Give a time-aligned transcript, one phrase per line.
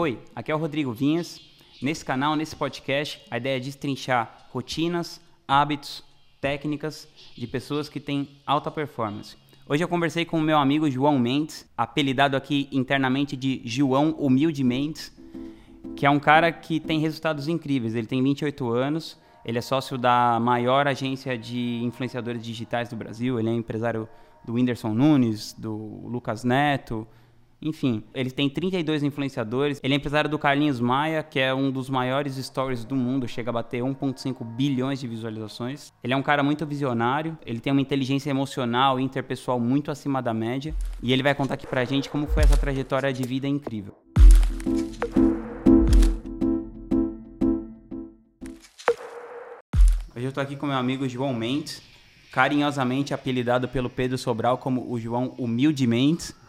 [0.00, 1.38] Oi, aqui é o Rodrigo Vinhas.
[1.82, 6.02] Nesse canal, nesse podcast, a ideia é destrinchar rotinas, hábitos,
[6.40, 9.36] técnicas de pessoas que têm alta performance.
[9.68, 14.64] Hoje eu conversei com o meu amigo João Mendes, apelidado aqui internamente de João Humilde
[14.64, 15.14] Mendes,
[15.94, 17.94] que é um cara que tem resultados incríveis.
[17.94, 23.38] Ele tem 28 anos, ele é sócio da maior agência de influenciadores digitais do Brasil,
[23.38, 24.08] ele é empresário
[24.46, 25.76] do Whindersson Nunes, do
[26.08, 27.06] Lucas Neto,
[27.62, 29.80] enfim, ele tem 32 influenciadores.
[29.82, 33.50] Ele é empresário do Carlinhos Maia, que é um dos maiores stories do mundo, chega
[33.50, 35.92] a bater 1,5 bilhões de visualizações.
[36.02, 40.22] Ele é um cara muito visionário, ele tem uma inteligência emocional e interpessoal muito acima
[40.22, 40.74] da média.
[41.02, 43.94] E ele vai contar aqui pra gente como foi essa trajetória de vida incrível.
[50.16, 51.82] Hoje eu tô aqui com meu amigo João Mendes,
[52.32, 56.39] carinhosamente apelidado pelo Pedro Sobral como o João Humilde Mendes.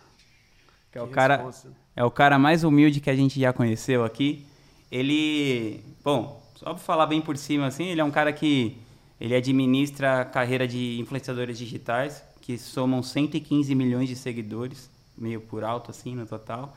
[0.92, 1.50] Que é o cara
[1.96, 4.46] é o cara mais humilde que a gente já conheceu aqui.
[4.92, 8.78] Ele, bom, só para falar bem por cima assim, ele é um cara que
[9.20, 15.64] ele administra a carreira de influenciadores digitais que somam 115 milhões de seguidores, meio por
[15.64, 16.76] alto assim no total,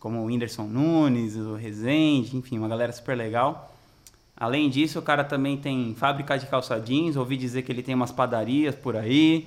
[0.00, 3.72] como o Whindersson Nunes, o Rezende, enfim, uma galera super legal.
[4.36, 7.94] Além disso, o cara também tem fábrica de calça jeans, ouvi dizer que ele tem
[7.94, 9.46] umas padarias por aí,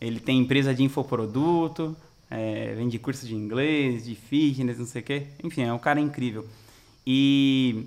[0.00, 1.96] ele tem empresa de infoproduto,
[2.30, 5.26] é, vende curso de inglês, de fitness, não sei o quê.
[5.42, 6.46] Enfim, é um cara incrível.
[7.06, 7.86] E,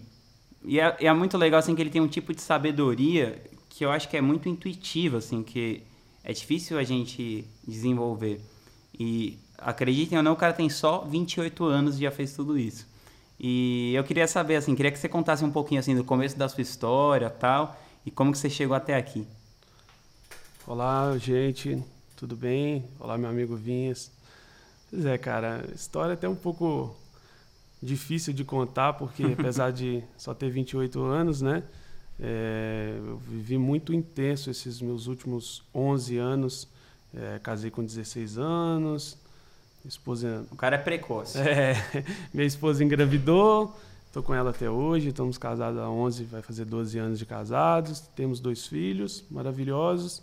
[0.63, 3.91] e é, é, muito legal, assim, que ele tem um tipo de sabedoria que eu
[3.91, 5.83] acho que é muito intuitivo, assim, que
[6.23, 8.41] é difícil a gente desenvolver.
[8.97, 12.87] E acreditem ou não, o cara tem só 28 anos e já fez tudo isso.
[13.39, 16.49] E eu queria saber, assim, queria que você contasse um pouquinho, assim, do começo da
[16.49, 19.25] sua história tal, e como que você chegou até aqui.
[20.67, 21.81] Olá, gente,
[22.15, 22.85] tudo bem?
[22.99, 24.11] Olá, meu amigo Vinhas.
[24.89, 26.95] Pois é, cara, a história é até um pouco
[27.81, 31.63] difícil de contar, porque apesar de só ter 28 anos, né?
[32.19, 36.67] É, eu vivi muito intenso esses meus últimos 11 anos.
[37.13, 39.17] É, casei com 16 anos.
[39.85, 40.45] Esposa.
[40.51, 41.37] O cara é precoce.
[41.39, 41.75] É,
[42.33, 43.75] minha esposa engravidou.
[44.07, 45.09] Estou com ela até hoje.
[45.09, 48.01] Estamos casados há 11, vai fazer 12 anos de casados.
[48.15, 50.21] Temos dois filhos maravilhosos.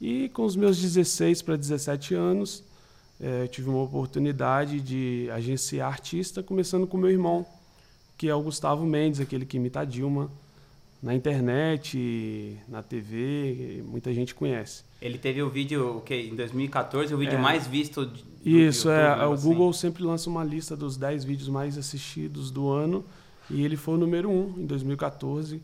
[0.00, 2.62] E com os meus 16 para 17 anos,
[3.20, 7.46] é, tive uma oportunidade de agenciar artista, começando com meu irmão,
[8.16, 10.30] que é o Gustavo Mendes, aquele que imita a Dilma
[11.04, 14.84] na internet, na TV, muita gente conhece.
[15.02, 18.88] Ele teve o vídeo, o que em 2014, o vídeo é, mais visto do Isso,
[18.88, 19.48] YouTube, é, o assim.
[19.48, 23.04] Google sempre lança uma lista dos 10 vídeos mais assistidos do ano.
[23.50, 25.60] E ele foi o número um em 2014.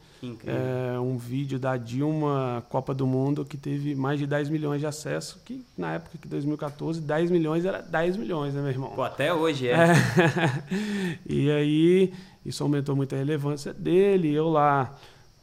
[0.46, 4.86] É, um vídeo da Dilma Copa do Mundo que teve mais de 10 milhões de
[4.86, 8.90] acesso, que na época de 2014, 10 milhões era 10 milhões, né, meu irmão?
[8.90, 9.72] Pô, até hoje é.
[9.72, 9.88] é.
[11.26, 12.12] e aí,
[12.44, 14.30] isso aumentou muito a relevância dele.
[14.30, 14.94] Eu lá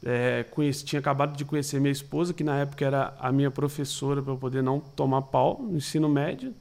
[0.03, 4.21] é, conheci, tinha acabado de conhecer minha esposa, que na época era a minha professora
[4.21, 6.53] para eu poder não tomar pau no ensino médio,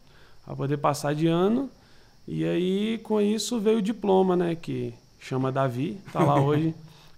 [0.44, 1.70] para poder passar de ano.
[2.26, 4.54] E aí, com isso, veio o diploma, né?
[4.54, 6.74] Que chama Davi, está lá hoje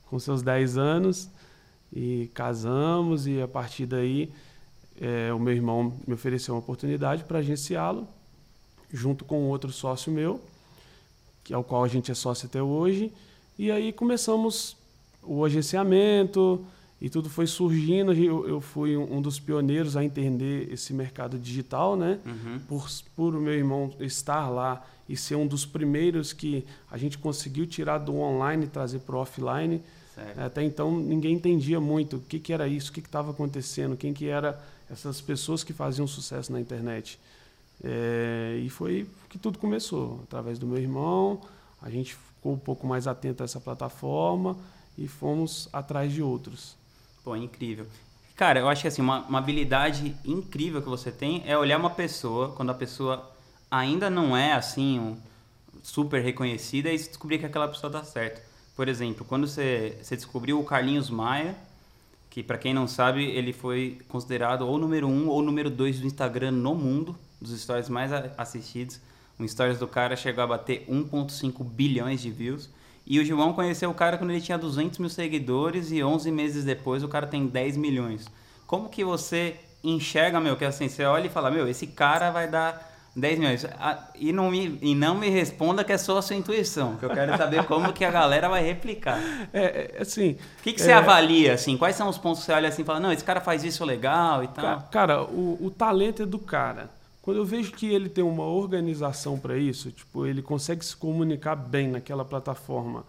[0.06, 1.28] com seus 10 anos
[1.92, 4.32] e casamos e a partir daí
[5.00, 8.06] é, o meu irmão me ofereceu uma oportunidade para agenciá-lo
[8.92, 10.40] junto com outro sócio meu,
[11.44, 13.12] que é o qual a gente é sócio até hoje,
[13.58, 14.76] e aí começamos
[15.22, 16.64] o agenciamento
[17.00, 18.12] e tudo foi surgindo.
[18.12, 22.18] Eu, eu fui um dos pioneiros a entender esse mercado digital, né?
[22.26, 22.58] Uhum.
[22.68, 27.16] Por, por o meu irmão estar lá e ser um dos primeiros que a gente
[27.16, 29.80] conseguiu tirar do online e trazer para o offline.
[30.36, 34.12] Até então ninguém entendia muito o que, que era isso, o que estava acontecendo, quem
[34.12, 34.60] que era
[34.90, 37.20] essas pessoas que faziam sucesso na internet.
[37.82, 41.40] É, e foi que tudo começou, através do meu irmão,
[41.80, 44.56] a gente ficou um pouco mais atento a essa plataforma
[44.96, 46.77] e fomos atrás de outros.
[47.28, 47.86] Pô, incrível.
[48.34, 51.90] Cara, eu acho que assim, uma, uma habilidade incrível que você tem é olhar uma
[51.90, 53.30] pessoa, quando a pessoa
[53.70, 55.18] ainda não é assim um,
[55.82, 58.40] super reconhecida e descobrir que aquela pessoa dá certo.
[58.74, 61.54] Por exemplo, quando você, você descobriu o Carlinhos Maia,
[62.30, 66.06] que para quem não sabe, ele foi considerado ou número um ou número dois do
[66.06, 69.02] Instagram no mundo, dos stories mais assistidos.
[69.38, 72.70] O stories do cara chegou a bater 1.5 bilhões de views.
[73.10, 76.62] E o João conheceu o cara quando ele tinha 200 mil seguidores e 11 meses
[76.62, 78.26] depois o cara tem 10 milhões.
[78.66, 82.46] Como que você enxerga, meu, que assim, você olha e fala, meu, esse cara vai
[82.46, 83.66] dar 10 milhões.
[84.14, 87.08] E não, me, e não me responda que é só a sua intuição, que eu
[87.08, 89.18] quero saber como que a galera vai replicar.
[89.54, 90.32] É, é assim...
[90.32, 90.94] O que, que você é...
[90.94, 91.78] avalia, assim?
[91.78, 93.86] Quais são os pontos que você olha assim e fala, não, esse cara faz isso
[93.86, 94.82] legal e tal?
[94.90, 96.90] Cara, o, o talento é do cara.
[97.28, 101.54] Quando eu vejo que ele tem uma organização para isso, tipo, ele consegue se comunicar
[101.54, 103.04] bem naquela plataforma,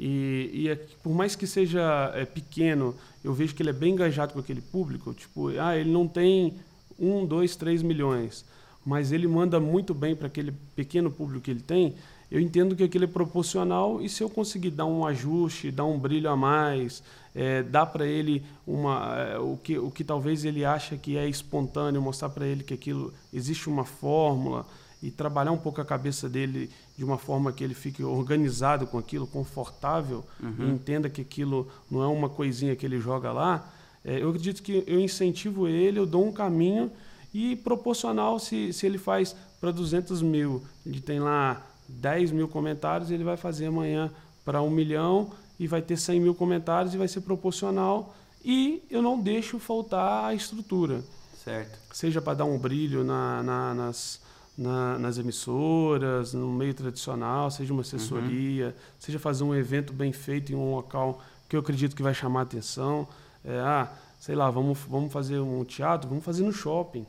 [0.00, 3.92] e, e é, por mais que seja é, pequeno, eu vejo que ele é bem
[3.92, 5.12] engajado com aquele público.
[5.12, 6.54] Tipo, ah, ele não tem
[6.98, 8.42] um, dois, três milhões,
[8.86, 11.94] mas ele manda muito bem para aquele pequeno público que ele tem.
[12.30, 15.98] Eu entendo que aquilo é proporcional e se eu conseguir dar um ajuste, dar um
[15.98, 17.02] brilho a mais,
[17.34, 21.28] é, dar para ele uma, é, o, que, o que talvez ele acha que é
[21.28, 24.66] espontâneo, mostrar para ele que aquilo existe uma fórmula,
[25.02, 28.98] e trabalhar um pouco a cabeça dele de uma forma que ele fique organizado com
[28.98, 30.68] aquilo, confortável, uhum.
[30.68, 33.72] e entenda que aquilo não é uma coisinha que ele joga lá,
[34.04, 36.90] é, eu acredito que eu incentivo ele, eu dou um caminho
[37.32, 43.10] e proporcional se, se ele faz para 200 mil, ele tem lá 10 mil comentários,
[43.10, 44.10] ele vai fazer amanhã
[44.44, 48.14] para um milhão e vai ter 100 mil comentários e vai ser proporcional
[48.44, 51.02] e eu não deixo faltar a estrutura.
[51.42, 51.78] Certo.
[51.92, 54.20] Seja para dar um brilho na, na, nas
[54.58, 58.72] na, nas emissoras, no meio tradicional, seja uma assessoria, uhum.
[58.98, 62.42] seja fazer um evento bem feito em um local que eu acredito que vai chamar
[62.42, 63.06] atenção.
[63.44, 63.88] É, ah,
[64.18, 67.06] sei lá, vamos, vamos fazer um teatro, vamos fazer no shopping.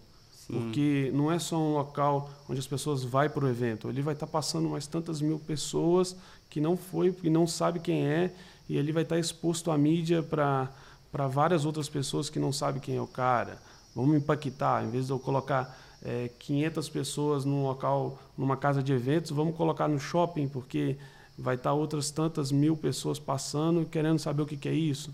[0.51, 3.87] Porque não é só um local onde as pessoas vão para o evento.
[3.87, 6.15] Ali vai estar tá passando mais tantas mil pessoas
[6.49, 8.33] que não foi, que não sabe quem é,
[8.67, 12.81] e ele vai estar tá exposto à mídia para várias outras pessoas que não sabem
[12.81, 13.61] quem é o cara.
[13.95, 18.91] Vamos impactar, em vez de eu colocar é, 500 pessoas num local, numa casa de
[18.91, 20.97] eventos, vamos colocar no shopping, porque
[21.37, 25.13] vai estar outras tantas mil pessoas passando querendo saber o que, que é isso.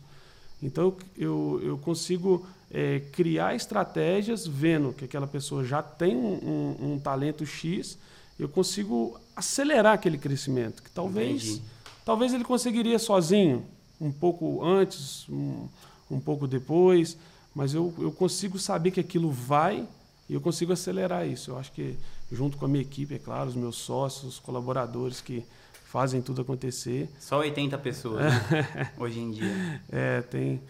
[0.61, 6.91] Então eu, eu consigo é, criar estratégias vendo que aquela pessoa já tem um, um,
[6.91, 7.97] um, talento X,
[8.37, 11.61] eu consigo acelerar aquele crescimento, que talvez,
[12.03, 13.65] talvez ele conseguiria sozinho,
[13.99, 15.69] um pouco antes, um,
[16.11, 17.17] um pouco depois,
[17.55, 19.87] mas eu, eu consigo saber que aquilo vai
[20.27, 21.51] e eu consigo acelerar isso.
[21.51, 21.95] Eu acho que,
[22.29, 25.45] junto com a minha equipe, é claro, os meus sócios, os colaboradores que
[25.85, 27.09] fazem tudo acontecer.
[27.21, 28.91] Só 80 pessoas, né?
[28.99, 29.81] hoje em dia.
[29.89, 30.61] É, tem,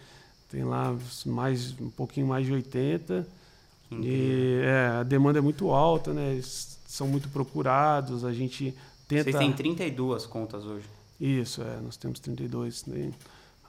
[0.55, 3.27] tem lá mais, um pouquinho mais de 80.
[3.91, 6.31] E é, a demanda é muito alta, né?
[6.31, 8.73] Eles são muito procurados, a gente
[9.05, 9.23] tenta...
[9.23, 10.85] Vocês têm 32 contas hoje?
[11.19, 12.85] Isso, é, nós temos 32.
[12.85, 13.11] Né?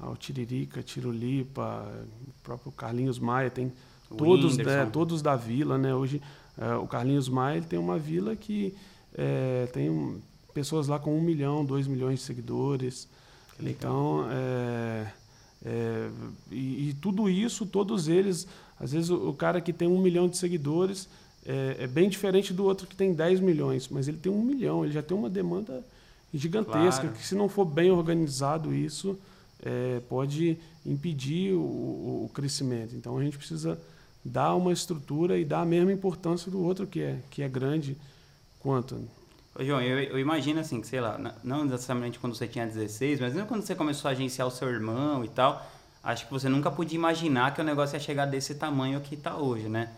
[0.00, 1.84] O Tiririca, Tirolipa,
[2.28, 3.72] o próprio Carlinhos Maia tem
[4.16, 5.92] todos, né, todos da vila, né?
[5.92, 6.22] Hoje
[6.56, 8.74] é, o Carlinhos Maia tem uma vila que
[9.12, 10.22] é, tem
[10.54, 13.08] pessoas lá com um milhão, dois milhões de seguidores.
[13.60, 15.06] Então, é,
[15.66, 16.08] é,
[16.48, 18.46] e, e, tudo isso, todos eles,
[18.78, 21.08] às vezes o, o, cara que tem um milhão de seguidores
[21.44, 24.84] é, é, bem diferente do outro que tem 10 milhões, mas ele tem um milhão,
[24.84, 25.84] ele já tem uma demanda
[26.32, 27.16] gigantesca, claro.
[27.16, 29.18] que se não for bem organizado isso,
[29.60, 31.58] é, pode impedir o,
[32.26, 32.94] o, crescimento.
[32.94, 33.76] Então a gente precisa
[34.24, 37.96] dá uma estrutura e dá a mesma importância do outro que é, que é grande
[38.60, 39.00] quanto.
[39.64, 43.35] João, eu, eu, imagino assim, que sei lá, não necessariamente quando você tinha 16, mas
[43.35, 45.67] mesmo quando você começou a agenciar o seu irmão e tal,
[46.03, 49.37] acho que você nunca podia imaginar que o negócio ia chegar desse tamanho que está
[49.37, 49.91] hoje, né?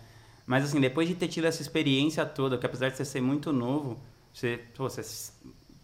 [0.47, 3.53] Mas assim, depois de ter tido essa experiência toda, que apesar de você ser muito
[3.53, 3.99] novo,
[4.33, 5.33] você, pô, você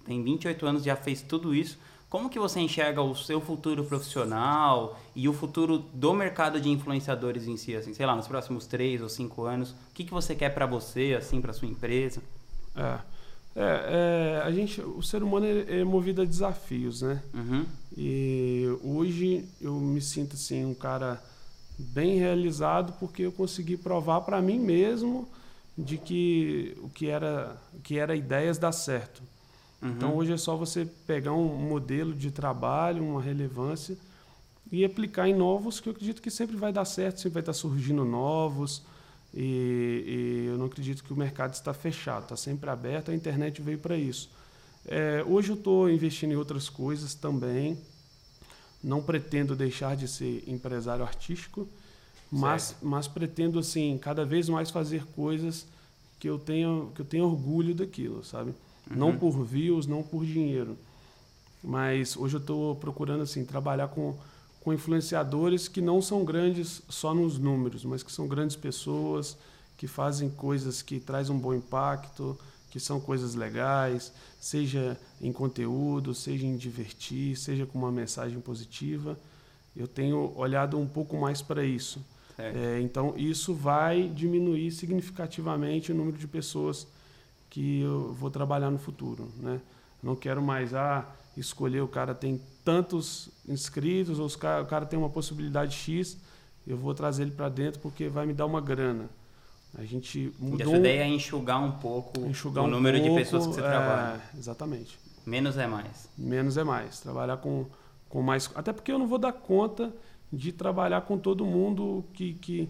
[0.04, 1.78] tem 28 anos, já fez tudo isso,
[2.08, 7.48] como que você enxerga o seu futuro profissional e o futuro do mercado de influenciadores
[7.48, 9.70] em si, assim, sei lá, nos próximos três ou cinco anos?
[9.70, 12.22] O que, que você quer para você, assim, para sua empresa?
[12.76, 12.98] É,
[13.56, 17.22] é, é, a gente, o ser humano é, é movido a desafios, né?
[17.32, 17.64] Uhum.
[17.96, 21.22] E hoje eu me sinto assim um cara
[21.78, 25.28] bem realizado porque eu consegui provar para mim mesmo
[25.76, 29.22] de que o que era que era ideias dá certo.
[29.80, 29.90] Uhum.
[29.90, 33.96] Então hoje é só você pegar um modelo de trabalho, uma relevância
[34.72, 37.52] e aplicar em novos, que eu acredito que sempre vai dar certo, sempre vai estar
[37.52, 38.82] surgindo novos.
[39.36, 43.60] E, e eu não acredito que o mercado está fechado, está sempre aberto, a internet
[43.60, 44.30] veio para isso.
[44.86, 47.76] É, hoje eu estou investindo em outras coisas também.
[48.82, 51.66] Não pretendo deixar de ser empresário artístico,
[52.30, 55.66] mas, mas pretendo assim cada vez mais fazer coisas
[56.20, 58.50] que eu tenha que eu tenha orgulho daquilo, sabe?
[58.90, 58.96] Uhum.
[58.96, 60.76] Não por views, não por dinheiro.
[61.62, 64.14] Mas hoje eu estou procurando assim trabalhar com,
[64.64, 69.36] com influenciadores que não são grandes só nos números, mas que são grandes pessoas,
[69.76, 72.36] que fazem coisas que trazem um bom impacto,
[72.70, 79.18] que são coisas legais, seja em conteúdo, seja em divertir, seja com uma mensagem positiva.
[79.76, 82.00] Eu tenho olhado um pouco mais para isso.
[82.38, 86.86] É, então, isso vai diminuir significativamente o número de pessoas
[87.50, 89.60] que eu vou trabalhar no futuro, né?
[90.04, 95.08] Não quero mais ah, escolher o cara tem tantos inscritos ou o cara tem uma
[95.08, 96.18] possibilidade X,
[96.66, 99.08] eu vou trazer ele para dentro porque vai me dar uma grana.
[99.76, 100.58] A gente mudou.
[100.58, 103.54] E a sua ideia é enxugar um pouco enxugar o número pouco, de pessoas que
[103.54, 104.20] você é, trabalha.
[104.36, 104.98] Exatamente.
[105.24, 106.08] Menos é mais.
[106.18, 107.00] Menos é mais.
[107.00, 107.64] Trabalhar com,
[108.10, 108.50] com mais.
[108.54, 109.90] Até porque eu não vou dar conta
[110.30, 112.68] de trabalhar com todo mundo que, que,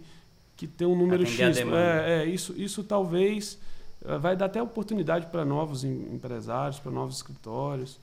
[0.56, 1.72] que tem um número Atender X.
[1.72, 3.58] É, é, isso, isso talvez
[4.18, 7.98] vai dar até oportunidade para novos empresários, para novos escritórios,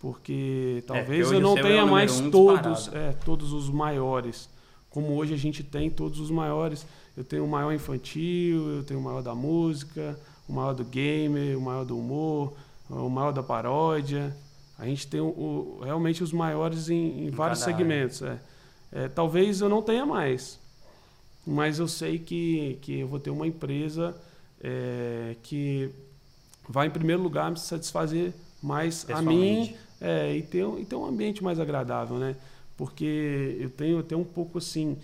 [0.00, 4.48] porque talvez é, eu não tenha é mais um todos, é, todos os maiores,
[4.90, 6.86] como hoje a gente tem todos os maiores.
[7.16, 11.56] Eu tenho o maior infantil, eu tenho o maior da música, o maior do gamer,
[11.56, 12.54] o maior do humor,
[12.88, 14.36] o maior da paródia.
[14.78, 18.22] A gente tem o, o realmente os maiores em, em vários segmentos.
[18.22, 18.38] É.
[18.92, 20.58] É, talvez eu não tenha mais,
[21.44, 24.14] mas eu sei que, que eu vou ter uma empresa
[24.60, 25.90] é, que
[26.68, 28.32] vai, em primeiro lugar, me satisfazer
[28.62, 32.36] mais a mim é, e, ter, e ter um ambiente mais agradável, né?
[32.76, 34.96] Porque eu tenho, tenho um pouco assim,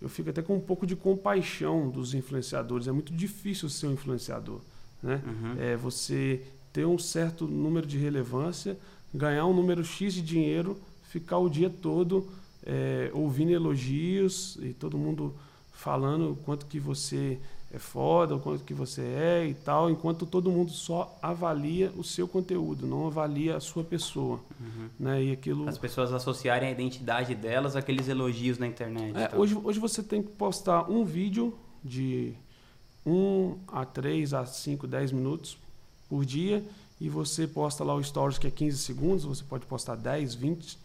[0.00, 2.88] eu fico até com um pouco de compaixão dos influenciadores.
[2.88, 4.60] É muito difícil ser um influenciador,
[5.02, 5.22] né?
[5.24, 5.54] Uhum.
[5.58, 8.76] É você ter um certo número de relevância,
[9.14, 12.28] ganhar um número X de dinheiro, ficar o dia todo
[12.66, 15.34] é, ouvindo elogios e todo mundo
[15.72, 17.38] falando o quanto que você
[17.76, 22.02] é foda, o quanto que você é e tal, enquanto todo mundo só avalia o
[22.02, 24.88] seu conteúdo, não avalia a sua pessoa, uhum.
[24.98, 25.22] né?
[25.22, 29.14] E aquilo as pessoas associarem a identidade delas àqueles elogios na internet.
[29.16, 31.54] É, hoje, hoje você tem que postar um vídeo
[31.84, 32.32] de
[33.04, 35.58] 1 a 3 a 5, 10 minutos
[36.08, 36.64] por dia
[36.98, 40.78] e você posta lá o stories que é 15 segundos, você pode postar 10, 20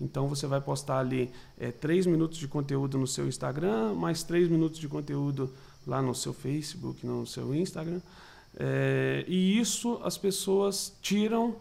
[0.00, 4.48] então você vai postar ali é, 3 minutos de conteúdo no seu Instagram, mais 3
[4.48, 5.52] minutos de conteúdo
[5.88, 8.00] lá no seu Facebook, no seu Instagram.
[8.56, 11.56] É, e isso as pessoas tiram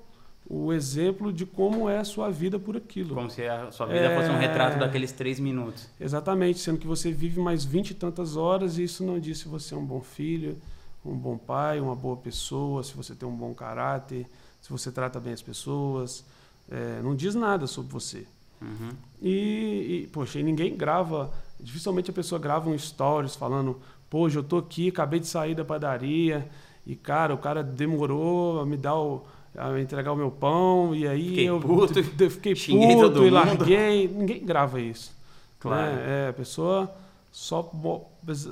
[0.49, 3.15] o exemplo de como é a sua vida por aquilo.
[3.15, 5.87] Como se a sua vida é, fosse um retrato daqueles três minutos.
[5.99, 9.47] Exatamente, sendo que você vive mais vinte e tantas horas e isso não diz se
[9.47, 10.57] você é um bom filho,
[11.05, 14.25] um bom pai, uma boa pessoa, se você tem um bom caráter,
[14.61, 16.23] se você trata bem as pessoas,
[16.69, 18.25] é, não diz nada sobre você.
[18.61, 18.89] Uhum.
[19.21, 21.31] E, e, poxa, e ninguém grava.
[21.59, 23.79] Dificilmente a pessoa grava um stories falando:
[24.09, 26.47] Poxa, eu tô aqui, acabei de sair da padaria.
[26.85, 29.25] E, cara, o cara demorou a me dar o.
[29.57, 34.07] A entregar o meu pão, e aí fiquei eu, puto, eu fiquei puto e larguei.
[34.07, 35.11] Ninguém grava isso.
[35.59, 35.95] Claro.
[35.95, 36.25] Né?
[36.25, 36.93] É, a pessoa
[37.31, 37.71] só.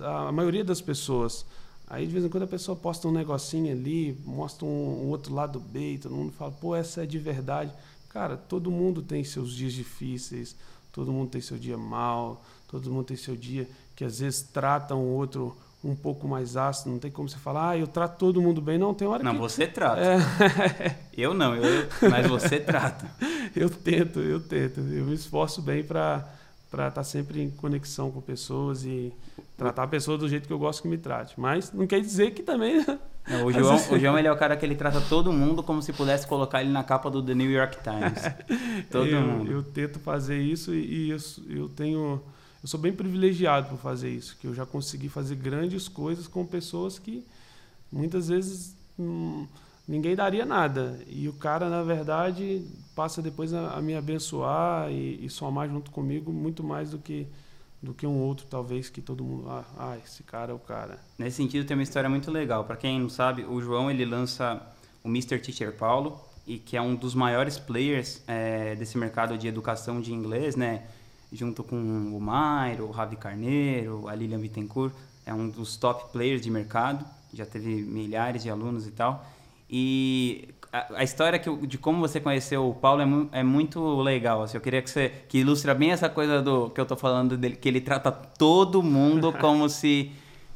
[0.03, 1.45] A maioria das pessoas.
[1.87, 5.33] Aí de vez em quando a pessoa posta um negocinho ali, mostra um, um outro
[5.33, 7.71] lado B, e todo mundo fala, pô, essa é de verdade.
[8.09, 10.55] Cara, todo mundo tem seus dias difíceis,
[10.91, 14.95] todo mundo tem seu dia mal, todo mundo tem seu dia que às vezes trata
[14.95, 18.41] um outro um pouco mais ácido, não tem como você falar, ah, eu trato todo
[18.41, 18.77] mundo bem.
[18.77, 19.37] Não, tem hora não, que...
[19.37, 20.01] Não, você trata.
[20.01, 20.95] É...
[21.15, 21.87] eu não, eu...
[22.09, 23.05] mas você trata.
[23.55, 24.79] eu tento, eu tento.
[24.79, 26.25] Eu me esforço bem para
[26.71, 29.13] estar tá sempre em conexão com pessoas e
[29.55, 31.39] tratar a pessoa do jeito que eu gosto que me trate.
[31.39, 32.83] Mas não quer dizer que também
[33.27, 35.81] Não, o, João, o João ele é o cara que ele trata todo mundo como
[35.81, 38.21] se pudesse colocar ele na capa do The New York Times.
[38.91, 39.51] todo eu, mundo.
[39.51, 41.17] Eu tento fazer isso e, eu,
[41.49, 42.21] eu tenho.
[42.65, 46.43] Eu sou bem privilegiado por fazer isso, que eu já consegui fazer grandes coisas com
[46.43, 47.23] pessoas que
[47.91, 49.45] muitas vezes hum,
[49.87, 50.99] ninguém daria nada.
[51.07, 55.91] E o cara, na verdade, passa depois a, a me abençoar e, e somar junto
[55.91, 57.27] comigo muito mais do que
[57.83, 59.47] do que um outro, talvez, que todo mundo.
[59.47, 60.97] Ah, ah, esse cara é o cara.
[61.19, 62.63] Nesse sentido, tem uma história muito legal.
[62.63, 64.59] Para quem não sabe, o João ele lança
[65.03, 65.37] o Mr.
[65.37, 70.11] Teacher Paulo, e que é um dos maiores players é, desse mercado de educação de
[70.11, 70.87] inglês, né?
[71.31, 74.93] Junto com o Mairo, o Ravi Carneiro, a Lilian Bittencourt.
[75.25, 77.03] É um dos top players de mercado,
[77.33, 79.25] já teve milhares de alunos e tal.
[79.69, 84.01] E a, a história que, de como você conheceu o Paulo é, mu é muito
[84.01, 84.43] legal.
[84.43, 87.37] Assim, eu queria que você que ilustre bem essa coisa do que eu tô falando
[87.37, 90.11] dele, que ele trata todo mundo como se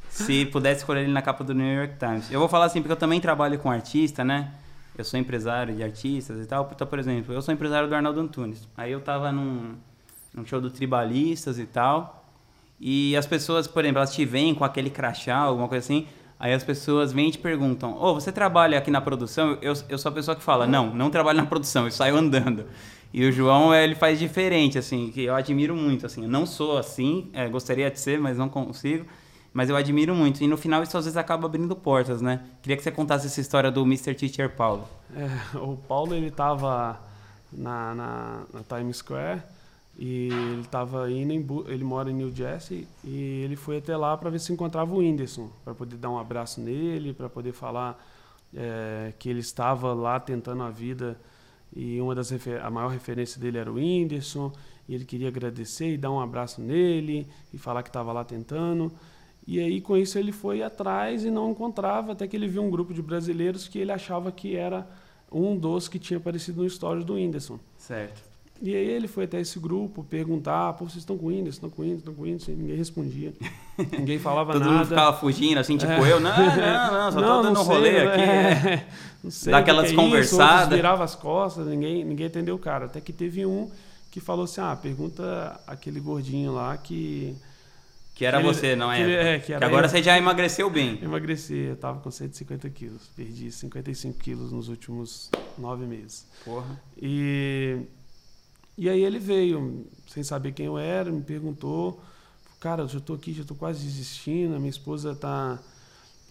[0.08, 2.30] se pudesse escolher ele na capa do New York Times.
[2.30, 4.52] Eu vou falar assim porque eu também trabalho com artista, né?
[4.98, 6.68] Eu sou empresário de artistas e tal.
[6.74, 8.68] Então, por exemplo, eu sou empresário do Arnaldo Antunes.
[8.76, 9.76] Aí eu tava num,
[10.34, 12.24] num show do Tribalistas e tal.
[12.80, 16.06] E as pessoas, por exemplo, elas te veem com aquele crachá, alguma coisa assim.
[16.38, 19.58] Aí as pessoas vêm e te perguntam: Ô, oh, você trabalha aqui na produção?
[19.60, 22.64] Eu, eu sou a pessoa que fala: Não, não trabalho na produção, eu saio andando.
[23.12, 26.22] E o João, ele faz diferente, assim, que eu admiro muito, assim.
[26.22, 29.04] Eu não sou assim, é, gostaria de ser, mas não consigo.
[29.52, 30.42] Mas eu admiro muito.
[30.42, 32.40] E no final isso às vezes acaba abrindo portas, né?
[32.62, 34.14] Queria que você contasse essa história do Mr.
[34.14, 34.88] Teacher Paulo.
[35.14, 37.00] É, o Paulo, ele tava
[37.52, 39.42] na, na, na Times Square
[40.02, 44.16] e ele estava indo em, ele mora em New Jersey e ele foi até lá
[44.16, 48.02] para ver se encontrava o Whindersson, para poder dar um abraço nele, para poder falar
[48.54, 51.20] é, que ele estava lá tentando a vida
[51.76, 54.50] e uma das a maior referência dele era o Whindersson
[54.88, 58.90] e ele queria agradecer e dar um abraço nele e falar que estava lá tentando.
[59.46, 62.70] E aí, com isso, ele foi atrás e não encontrava, até que ele viu um
[62.70, 64.88] grupo de brasileiros que ele achava que era
[65.30, 67.60] um dos que tinha aparecido no stories do Whindersson.
[67.76, 68.29] Certo.
[68.62, 71.80] E aí ele foi até esse grupo perguntar, pô, vocês estão com Whindersson, estão com
[71.82, 73.32] Whindersson, estão com Whindersson, ninguém respondia.
[73.98, 74.74] ninguém falava Todo nada.
[74.76, 76.12] mundo ficava fugindo, assim, tipo É.
[76.12, 78.20] eu, não, não, não, só Não, tô dando não um rolê sei, aqui.
[78.20, 78.86] é.
[79.24, 80.60] Não sei Dá que aquela que é desconversada.
[80.62, 82.86] outros virava as costas, ninguém, ninguém entendeu o cara.
[82.86, 83.70] Até que teve um
[84.10, 87.36] que falou assim, ah, pergunta aquele gordinho lá que...
[88.14, 89.00] Que era que ele- você, não que é?
[89.00, 89.90] ele- é, que, que era agora eu.
[89.90, 90.98] você já emagreceu bem.
[91.00, 93.08] Eu emagreci, eu tava com 150 quilos.
[93.16, 96.26] Perdi 55 quilos nos últimos nove meses.
[96.44, 96.80] Porra.
[97.00, 97.78] E,
[98.80, 102.00] e aí ele veio, sem saber quem eu era, me perguntou.
[102.58, 104.56] Cara, eu já tô aqui, já tô quase desistindo.
[104.58, 105.58] Minha esposa tá.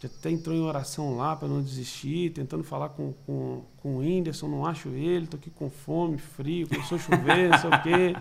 [0.02, 4.00] Já até entrou em oração lá para não desistir, tentando falar com, com, com o
[4.00, 7.82] Whindersson, não acho ele, tô aqui com fome, frio, começou a chover, não sei o
[7.84, 8.16] quê.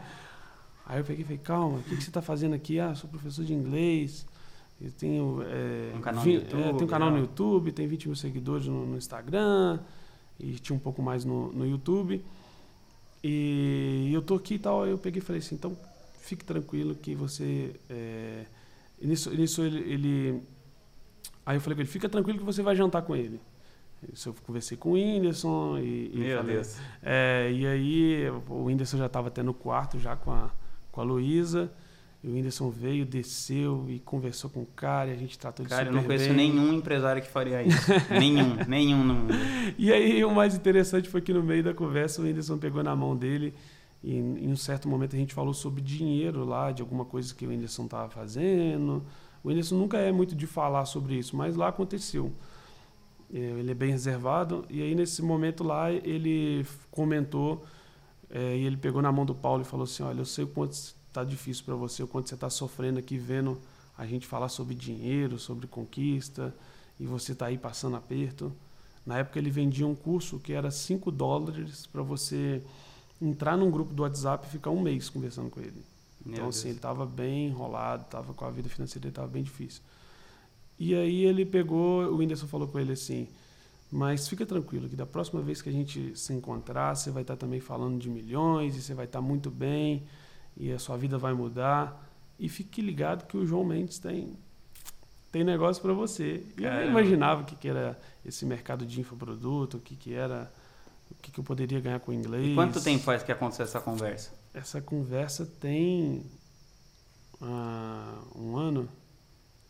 [0.86, 2.80] Aí eu peguei e falei, calma, o que, que você está fazendo aqui?
[2.80, 4.26] Ah, sou professor de inglês,
[4.80, 5.40] eu tenho...
[5.46, 7.18] é, Um canal no vi- YouTube, é, tenho um canal no?
[7.18, 9.78] YouTube, tem 20 mil seguidores no, no Instagram,
[10.40, 12.24] e tinha um pouco mais no, no YouTube.
[13.30, 15.76] E eu tô aqui e tal, aí eu peguei e falei assim, então
[16.20, 17.74] fique tranquilo que você...
[17.90, 18.44] É,
[19.02, 20.42] nisso, nisso ele, ele...
[21.44, 23.40] Aí eu falei com ele, fica tranquilo que você vai jantar com ele.
[24.12, 26.76] Isso eu conversei com o Whindersson e, e Meu falei, Deus.
[27.02, 30.50] é, e aí o Whindersson já estava até no quarto já com a,
[30.92, 31.70] com a Luísa.
[32.22, 35.70] E o Whindersson veio, desceu e conversou com o cara, e a gente tratou de
[35.70, 36.36] Cara, eu não conheço bem.
[36.36, 37.90] nenhum empresário que faria isso.
[38.10, 39.34] nenhum, nenhum no mundo.
[39.78, 42.96] E aí o mais interessante foi que no meio da conversa o Whindersson pegou na
[42.96, 43.54] mão dele
[44.02, 47.46] e em um certo momento a gente falou sobre dinheiro lá, de alguma coisa que
[47.46, 49.04] o Whindersson estava fazendo.
[49.42, 52.32] O Whindersson nunca é muito de falar sobre isso, mas lá aconteceu.
[53.32, 57.64] É, Ele é bem reservado e aí nesse momento lá ele comentou
[58.30, 60.48] é, e ele pegou na mão do Paulo e falou assim, olha, eu sei o
[60.48, 60.74] quanto
[61.18, 63.58] está difícil para você, o quanto você está sofrendo aqui vendo
[63.96, 66.54] a gente falar sobre dinheiro, sobre conquista
[66.98, 68.52] e você está aí passando aperto.
[69.04, 72.62] Na época ele vendia um curso que era 5 dólares para você
[73.20, 75.82] entrar num grupo do WhatsApp e ficar um mês conversando com ele.
[76.24, 76.58] Meu então, Deus.
[76.58, 79.82] assim, ele estava bem enrolado, estava com a vida financeira dele estava bem difícil.
[80.78, 83.26] E aí ele pegou, o Whindersson falou com ele assim,
[83.90, 87.36] mas fica tranquilo que da próxima vez que a gente se encontrar, você vai estar
[87.36, 90.04] também falando de milhões e você vai estar muito bem
[90.58, 92.04] e a sua vida vai mudar.
[92.38, 94.36] E fique ligado que o João Mendes tem
[95.30, 96.42] tem negócio para você.
[96.58, 100.14] E eu nem imaginava o que, que era esse mercado de infoproduto, o que, que
[100.14, 100.50] era,
[101.10, 102.48] o que, que eu poderia ganhar com inglês.
[102.48, 104.32] E quanto tempo faz que aconteceu essa conversa?
[104.54, 106.24] Essa conversa tem
[107.40, 108.88] ah, um ano.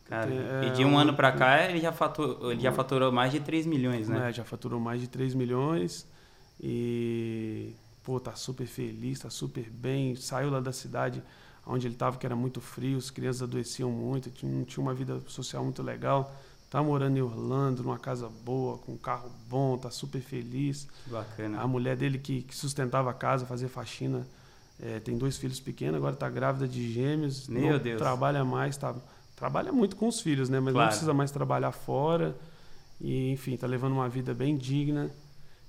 [0.05, 3.11] Cara, É, e de um um- ano pra cá ele já faturou, ele já faturou
[3.11, 4.17] mais de 3 milhões, né?
[4.19, 4.33] né?
[4.33, 6.07] Já faturou mais de 3 milhões
[6.59, 7.75] e
[8.09, 10.15] pô, tá super feliz, tá super bem.
[10.15, 11.21] Saiu lá da cidade
[11.63, 14.95] onde ele estava, que era muito frio, as crianças adoeciam muito, tinha, não tinha uma
[14.95, 16.35] vida social muito legal.
[16.71, 20.87] Tá morando em Orlando, numa casa boa, com um carro bom, tá super feliz.
[21.05, 21.61] Bacana.
[21.61, 24.25] A mulher dele que, que sustentava a casa, fazia faxina,
[24.81, 27.47] eh, tem dois filhos pequenos, agora está grávida de gêmeos.
[27.47, 27.99] Meu não Deus.
[27.99, 28.95] Trabalha mais, tá,
[29.35, 30.59] trabalha muito com os filhos, né?
[30.59, 30.85] Mas Claro.
[30.85, 32.35] não precisa mais trabalhar fora.
[32.99, 35.11] E, enfim, está levando uma vida bem digna.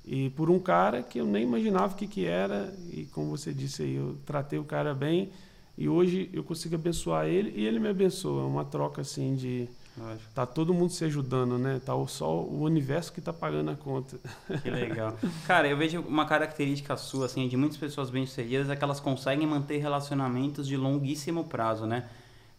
[0.05, 2.73] E por um cara que eu nem imaginava o que, que era.
[2.93, 5.31] E como você disse aí, eu tratei o cara bem.
[5.79, 8.43] E hoje eu consigo abençoar ele e ele me abençoa.
[8.43, 9.69] É uma troca assim de.
[9.97, 10.31] Lógico.
[10.35, 11.81] Tá todo mundo se ajudando, né?
[11.85, 14.19] Tá o- só o universo que tá pagando a conta.
[14.63, 15.17] Que legal.
[15.47, 19.47] Cara, eu vejo uma característica sua, assim, de muitas pessoas bem-sucedidas, é que elas conseguem
[19.47, 22.09] manter relacionamentos de longuíssimo prazo, né?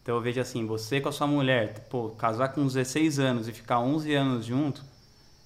[0.03, 3.51] Então eu vejo assim, você com a sua mulher, pô, casar com 16 anos e
[3.53, 4.83] ficar 11 anos junto,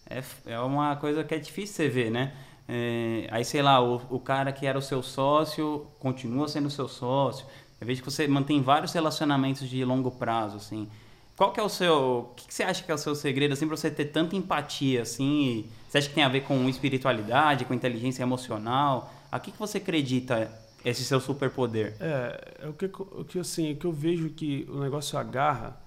[0.09, 2.33] é, é uma coisa que é difícil você ver, né?
[2.67, 6.87] É, aí, sei lá, o, o cara que era o seu sócio continua sendo seu
[6.87, 7.45] sócio.
[7.79, 10.87] Eu vejo que você mantém vários relacionamentos de longo prazo, assim.
[11.35, 12.29] Qual que é o seu...
[12.31, 14.35] O que, que você acha que é o seu segredo, assim, pra você ter tanta
[14.35, 15.65] empatia, assim?
[15.89, 19.13] Você acha que tem a ver com espiritualidade, com inteligência emocional?
[19.31, 20.49] A que, que você acredita
[20.83, 21.95] esse seu superpoder?
[21.99, 25.77] É, é o que, o que assim, o que eu vejo que o negócio agarra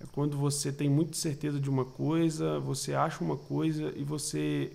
[0.00, 4.72] é quando você tem muita certeza de uma coisa, você acha uma coisa e você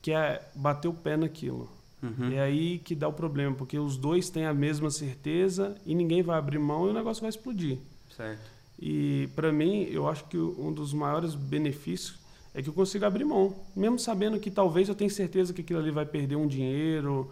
[0.00, 1.68] quer bater o pé naquilo.
[2.02, 2.32] Uhum.
[2.32, 6.22] É aí que dá o problema, porque os dois têm a mesma certeza e ninguém
[6.22, 7.78] vai abrir mão e o negócio vai explodir.
[8.14, 8.42] Certo.
[8.78, 12.18] E para mim, eu acho que um dos maiores benefícios
[12.52, 15.80] é que eu consigo abrir mão, mesmo sabendo que talvez eu tenha certeza que aquilo
[15.80, 17.30] ali vai perder um dinheiro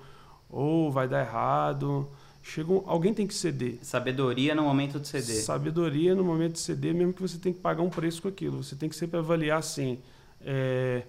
[0.49, 2.09] ou vai dar errado.
[2.43, 3.79] Chega um- alguém tem que ceder.
[3.83, 5.43] Sabedoria no momento de ceder.
[5.43, 8.63] Sabedoria no momento de ceder, mesmo que você tem que pagar um preço com aquilo.
[8.63, 9.99] Você tem que sempre avaliar assim:
[10.41, 11.03] é,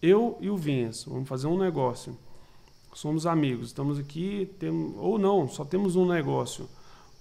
[0.00, 2.16] eu e o Vinhas, vamos fazer um negócio.
[2.94, 6.68] Somos amigos, estamos aqui, tem, ou não, só temos um negócio.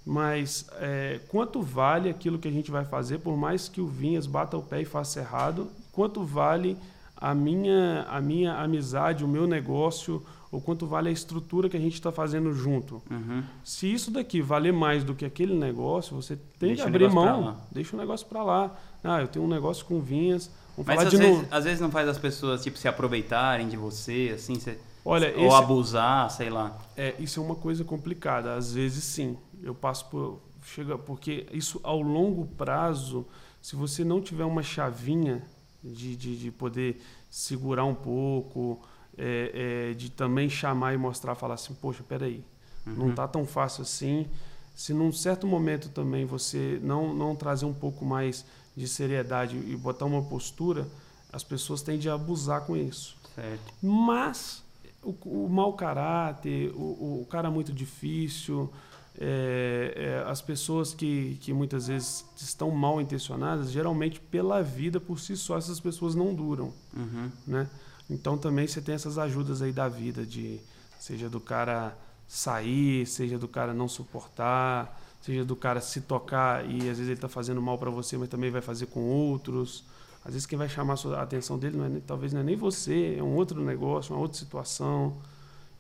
[0.05, 4.25] mas é, quanto vale aquilo que a gente vai fazer, por mais que o Vinhas
[4.25, 6.75] bata o pé e faça errado, quanto vale
[7.15, 11.79] a minha, a minha amizade, o meu negócio, ou quanto vale a estrutura que a
[11.79, 13.01] gente está fazendo junto.
[13.09, 13.43] Uhum.
[13.63, 17.57] Se isso daqui valer mais do que aquele negócio, você tem deixa que abrir mão,
[17.71, 18.75] deixa o negócio para lá.
[19.03, 21.79] Ah, eu tenho um negócio com vinhas, vamos Mas falar às de vezes, às vezes
[21.79, 26.29] não faz as pessoas tipo se aproveitarem de você, assim, você, Olha, ou esse, abusar,
[26.31, 26.77] sei lá.
[26.97, 28.55] É, isso é uma coisa complicada.
[28.55, 29.37] Às vezes sim.
[29.61, 33.25] Eu passo por chega porque isso ao longo prazo,
[33.61, 35.41] se você não tiver uma chavinha
[35.83, 38.81] de, de, de poder segurar um pouco,
[39.19, 42.43] é, é, de também chamar e mostrar, falar assim, poxa, peraí,
[42.87, 42.93] uhum.
[42.93, 44.25] não está tão fácil assim.
[44.73, 48.45] Se num certo momento também você não, não trazer um pouco mais
[48.77, 50.87] de seriedade e botar uma postura,
[51.33, 53.17] as pessoas tendem a abusar com isso.
[53.35, 53.73] Certo.
[53.83, 54.63] Mas
[55.03, 58.71] o, o mau caráter, o, o cara muito difícil,
[59.19, 59.93] é,
[60.25, 65.35] é, as pessoas que, que muitas vezes estão mal intencionadas, geralmente pela vida por si
[65.35, 67.29] só essas pessoas não duram, uhum.
[67.45, 67.69] né?
[68.09, 70.59] Então também você tem essas ajudas aí da vida de
[70.99, 71.95] seja do cara
[72.27, 77.13] sair, seja do cara não suportar, seja do cara se tocar e às vezes ele
[77.13, 79.83] está fazendo mal para você, mas também vai fazer com outros.
[80.23, 83.15] Às vezes quem vai chamar a atenção dele não é, talvez não é nem você,
[83.17, 85.17] é um outro negócio, uma outra situação.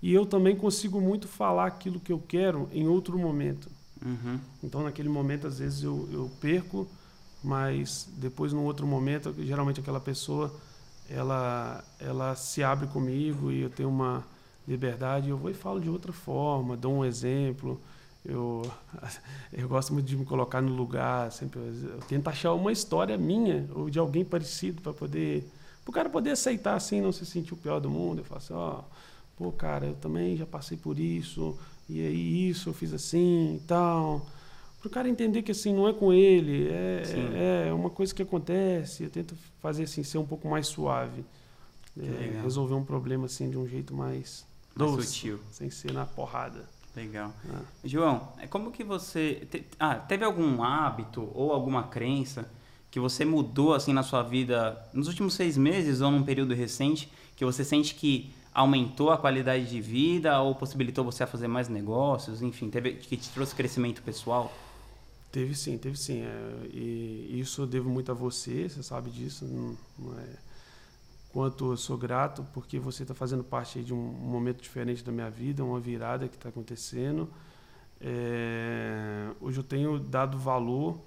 [0.01, 3.69] E eu também consigo muito falar aquilo que eu quero em outro momento.
[4.03, 4.39] Uhum.
[4.63, 6.87] Então, naquele momento, às vezes eu, eu perco,
[7.43, 10.53] mas depois, num outro momento, geralmente aquela pessoa
[11.09, 14.23] ela, ela se abre comigo e eu tenho uma
[14.67, 15.29] liberdade.
[15.29, 17.79] Eu vou e falo de outra forma, dou um exemplo.
[18.23, 18.61] Eu,
[19.51, 23.67] eu gosto muito de me colocar no lugar, sempre eu tento achar uma história minha
[23.73, 25.49] ou de alguém parecido para poder,
[25.87, 28.19] o cara poder aceitar assim, não se sentir o pior do mundo.
[28.19, 28.83] Eu falo assim, ó, oh,
[29.37, 31.57] pô, cara, eu também já passei por isso
[31.89, 34.25] e aí isso eu fiz assim e tal.
[34.79, 38.15] Para o cara entender que assim não é com ele, é, é, é uma coisa
[38.15, 39.03] que acontece.
[39.03, 41.25] Eu tento fazer assim ser um pouco mais suave,
[41.99, 46.63] é, resolver um problema assim de um jeito mais doce, sutil, sem ser na porrada.
[46.95, 47.33] Legal.
[47.53, 47.61] Ah.
[47.83, 49.47] João, é como que você.
[49.51, 52.49] Te, ah, teve algum hábito ou alguma crença
[52.89, 57.11] que você mudou assim na sua vida nos últimos seis meses ou num período recente
[57.35, 61.69] que você sente que aumentou a qualidade de vida ou possibilitou você a fazer mais
[61.69, 64.51] negócios, enfim, teve, que te trouxe crescimento pessoal?
[65.31, 66.21] Teve sim, teve sim.
[66.21, 69.45] É, e isso eu devo muito a você, você sabe disso.
[69.45, 69.77] Não,
[70.19, 70.25] é,
[71.31, 75.29] quanto eu sou grato porque você está fazendo parte de um momento diferente da minha
[75.29, 77.29] vida, uma virada que está acontecendo.
[78.01, 80.99] É, hoje eu tenho dado valor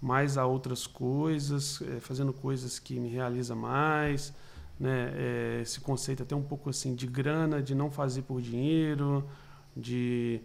[0.00, 4.32] mais a outras coisas, é, fazendo coisas que me realizam mais,
[4.78, 5.12] né?
[5.14, 9.28] É, esse conceito até um pouco assim de grana, de não fazer por dinheiro,
[9.76, 10.40] de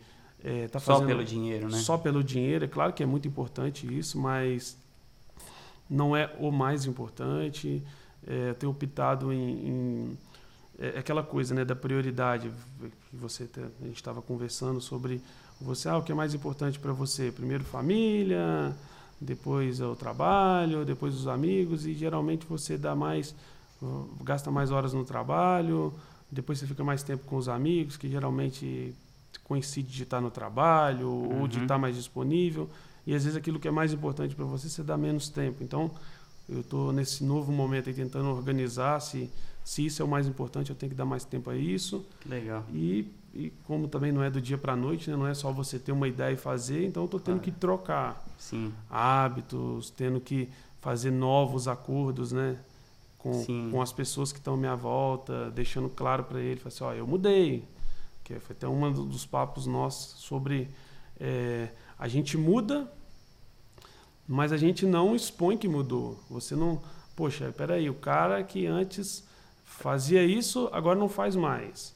[0.47, 1.79] é, tá só pelo dinheiro, né?
[1.79, 4.77] Só pelo dinheiro, é claro que é muito importante isso, mas
[5.89, 7.81] não é o mais importante
[8.27, 10.17] é, ter optado em, em
[10.77, 12.51] é, aquela coisa né, da prioridade
[13.10, 15.19] que você a gente estava conversando sobre
[15.60, 18.75] você ah, o que é mais importante para você primeiro família
[19.19, 23.34] depois é o trabalho depois os amigos e geralmente você dá mais
[24.23, 25.93] gasta mais horas no trabalho
[26.31, 28.93] depois você fica mais tempo com os amigos que geralmente
[29.45, 31.41] coincide de estar no trabalho uhum.
[31.41, 31.63] ou de uhum.
[31.63, 32.69] estar mais disponível
[33.08, 35.89] e às vezes aquilo que é mais importante para você você dá menos tempo então
[36.47, 39.29] eu estou nesse novo momento aí tentando organizar se,
[39.63, 42.05] se isso é o mais importante, eu tenho que dar mais tempo a isso.
[42.25, 42.63] Legal.
[42.71, 45.17] E, e como também não é do dia para a noite, né?
[45.17, 47.51] não é só você ter uma ideia e fazer, então eu estou tendo ah, que
[47.51, 48.71] trocar sim.
[48.89, 50.47] hábitos, tendo que
[50.81, 52.60] fazer novos acordos né?
[53.17, 56.93] com, com as pessoas que estão à minha volta, deixando claro para ele, assim, ó,
[56.93, 57.67] eu mudei.
[58.25, 60.69] Que foi até um dos papos nossos sobre
[61.17, 62.91] é, a gente muda
[64.27, 66.19] mas a gente não expõe que mudou.
[66.29, 66.81] Você não.
[67.15, 69.23] Poxa, peraí, o cara que antes
[69.63, 71.95] fazia isso, agora não faz mais.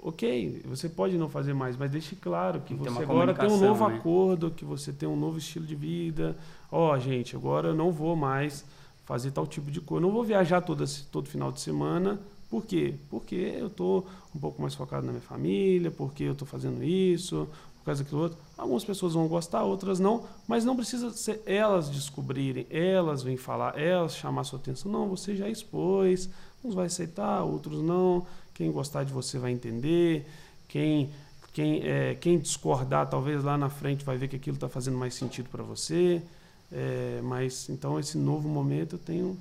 [0.00, 3.88] Ok, você pode não fazer mais, mas deixe claro que você agora tem um novo
[3.88, 3.96] né?
[3.96, 6.36] acordo, que você tem um novo estilo de vida.
[6.70, 8.64] Ó, oh, gente, agora eu não vou mais
[9.04, 10.06] fazer tal tipo de coisa.
[10.06, 12.20] Não vou viajar todo, todo final de semana.
[12.50, 12.94] Por quê?
[13.10, 17.48] Porque eu estou um pouco mais focado na minha família, porque eu estou fazendo isso,
[17.88, 18.38] causa daquilo outro.
[18.56, 23.78] Algumas pessoas vão gostar, outras não, mas não precisa ser elas descobrirem, elas vêm falar,
[23.78, 24.92] elas chamar sua atenção.
[24.92, 26.28] Não, você já expôs,
[26.62, 28.26] uns vai aceitar, outros não.
[28.52, 30.26] Quem gostar de você vai entender,
[30.68, 31.10] quem
[31.52, 35.14] quem, é, quem discordar, talvez lá na frente vai ver que aquilo está fazendo mais
[35.14, 36.22] sentido para você.
[36.70, 39.36] É, mas então esse novo momento eu tenho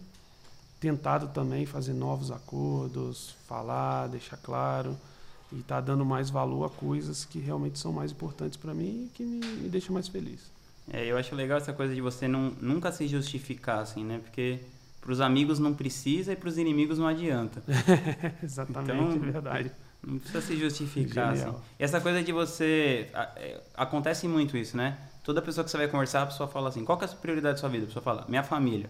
[0.79, 4.97] tentado também fazer novos acordos, falar, deixar claro
[5.51, 9.11] e tá dando mais valor a coisas que realmente são mais importantes para mim e
[9.13, 10.51] que me, me deixam mais feliz.
[10.91, 14.19] É, eu acho legal essa coisa de você não, nunca se justificar, assim, né?
[14.23, 14.59] Porque
[15.01, 17.61] para os amigos não precisa e para os inimigos não adianta.
[18.41, 19.71] Exatamente, então, é verdade.
[20.05, 21.53] Não precisa se justificar, assim.
[21.79, 23.09] E essa coisa de você...
[23.35, 24.97] É, acontece muito isso, né?
[25.23, 27.55] Toda pessoa que você vai conversar, a pessoa fala assim, qual que é a prioridade
[27.55, 27.83] da sua vida?
[27.83, 28.89] A pessoa fala, minha família.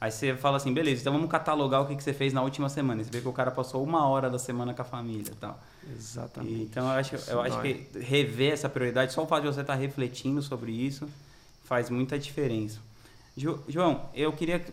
[0.00, 2.68] Aí você fala assim, beleza, então vamos catalogar o que, que você fez na última
[2.68, 3.02] semana.
[3.02, 5.58] Você vê que o cara passou uma hora da semana com a família e tal.
[5.92, 6.54] Exatamente.
[6.54, 9.62] E, então eu acho, eu acho que rever essa prioridade, só o fato de você
[9.62, 11.08] estar refletindo sobre isso,
[11.64, 12.78] faz muita diferença.
[13.68, 14.64] João, eu queria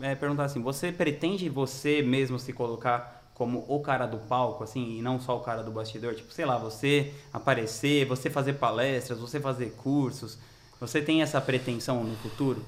[0.00, 4.98] é, perguntar assim, você pretende você mesmo se colocar como o cara do palco, assim,
[4.98, 6.14] e não só o cara do bastidor?
[6.14, 10.38] Tipo, sei lá, você aparecer, você fazer palestras, você fazer cursos,
[10.80, 12.62] você tem essa pretensão no futuro?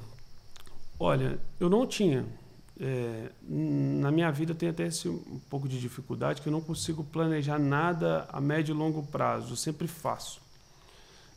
[0.99, 2.25] Olha, eu não tinha.
[2.79, 7.03] É, na minha vida tem até esse um pouco de dificuldade que eu não consigo
[7.03, 9.53] planejar nada a médio e longo prazo.
[9.53, 10.41] Eu sempre faço.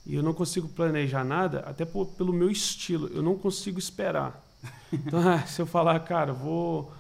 [0.06, 3.08] E eu não consigo planejar nada até por, pelo meu estilo.
[3.13, 4.43] Eu não consigo esperar.
[4.91, 6.91] Então, se eu falar, cara, vou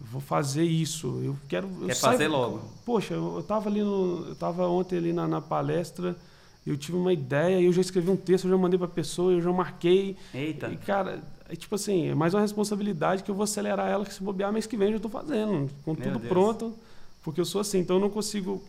[0.00, 2.60] vou fazer isso, eu quero eu Quer saio, fazer logo.
[2.84, 6.14] Poxa, eu, estava ali no, eu tava ontem ali na, na palestra
[6.66, 9.32] eu tive uma ideia, eu já escrevi um texto, eu já mandei para a pessoa,
[9.32, 10.16] eu já marquei.
[10.32, 10.68] Eita.
[10.68, 14.14] E, cara, é tipo assim, é mais uma responsabilidade que eu vou acelerar ela, que
[14.14, 16.28] se bobear mês que vem eu já estou fazendo, com Meu tudo Deus.
[16.28, 16.74] pronto.
[17.22, 18.62] Porque eu sou assim, então eu não consigo.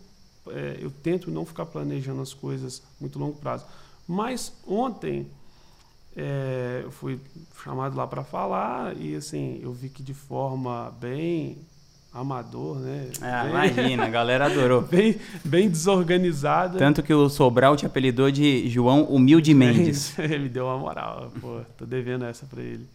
[0.47, 3.65] É, eu tento não ficar planejando as coisas muito longo prazo.
[4.07, 5.27] Mas ontem
[6.15, 7.19] é, eu fui
[7.63, 11.57] chamado lá para falar e assim, eu vi que de forma bem
[12.15, 13.09] amador, né?
[13.21, 14.81] É, bem, imagina, a galera adorou.
[14.89, 16.79] bem, bem desorganizada.
[16.79, 20.17] Tanto que o Sobral te apelidou de João Humilde Mendes.
[20.19, 22.87] ele deu uma moral, pô, tô devendo essa para ele.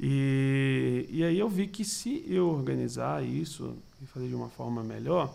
[0.00, 4.82] E, e aí eu vi que se eu organizar isso e fazer de uma forma
[4.82, 5.32] melhor,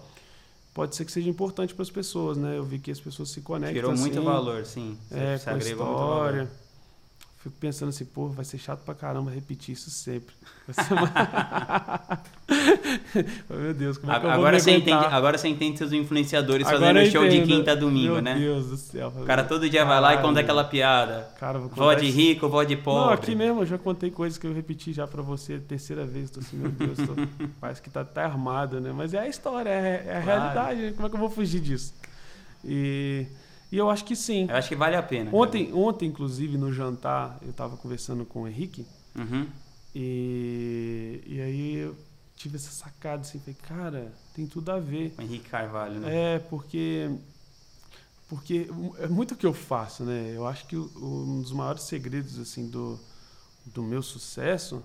[0.73, 2.57] pode ser que seja importante para as pessoas, né?
[2.57, 3.75] Eu vi que as pessoas se conectam.
[3.75, 4.97] Tirou assim, muito valor, sim.
[5.09, 6.51] Você é, com a história.
[7.43, 10.33] Fico pensando assim, pô, vai ser chato pra caramba repetir isso sempre.
[10.89, 12.21] Uma...
[13.61, 16.65] Meu Deus, como é que agora eu vou você entende, Agora você entende seus influenciadores
[16.65, 18.35] agora fazendo show de quinta a domingo, Meu né?
[18.35, 19.11] Meu Deus do céu.
[19.13, 20.01] O cara todo dia Caralho.
[20.01, 21.27] vai lá e conta aquela piada.
[21.37, 23.07] Cara, vou vó de rico, vó de pobre.
[23.07, 26.29] Não, aqui mesmo, eu já contei coisas que eu repeti já pra você, terceira vez.
[26.29, 27.13] Tô assim, meu Deus, tô...
[27.59, 28.93] parece que tá armado, né?
[28.95, 30.39] Mas é a história, é, é a claro.
[30.39, 30.81] realidade.
[30.81, 30.93] Né?
[30.93, 31.93] Como é que eu vou fugir disso?
[32.63, 33.27] E...
[33.73, 34.45] E eu acho que sim.
[34.47, 35.31] Eu acho que vale a pena.
[35.33, 38.85] Ontem, ontem inclusive, no jantar, eu estava conversando com o Henrique.
[39.15, 39.47] Uhum.
[39.95, 41.95] E, e aí eu
[42.35, 45.15] tive essa sacada assim, falei, cara, tem tudo a ver.
[45.17, 46.35] O Henrique Carvalho, né?
[46.35, 47.09] É, porque
[48.29, 50.33] porque é muito o que eu faço, né?
[50.35, 52.99] Eu acho que um dos maiores segredos assim do,
[53.65, 54.83] do meu sucesso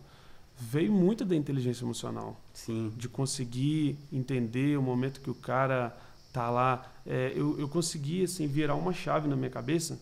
[0.58, 2.40] veio muito da inteligência emocional.
[2.54, 2.90] Sim.
[2.96, 5.94] De conseguir entender o momento que o cara
[6.38, 6.86] tá lá.
[7.04, 9.98] É, eu, eu consegui assim virar uma chave na minha cabeça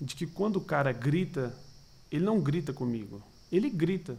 [0.00, 1.54] de que quando o cara grita,
[2.10, 4.16] ele não grita comigo, ele grita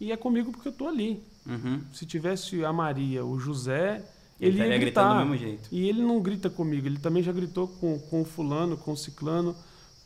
[0.00, 1.22] e é comigo porque eu tô ali.
[1.46, 1.80] Uhum.
[1.92, 4.04] Se tivesse a Maria, o José,
[4.40, 5.12] ele, ele ia gritar.
[5.12, 5.68] do mesmo jeito.
[5.70, 8.96] E ele não grita comigo, ele também já gritou com, com o fulano, com o
[8.96, 9.54] ciclano.